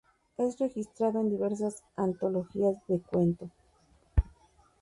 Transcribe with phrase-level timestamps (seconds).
[0.35, 3.51] Es registrado en diversas antologías de Cuento.